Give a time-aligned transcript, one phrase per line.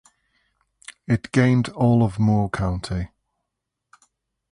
[1.07, 3.09] It gained all of Moore County.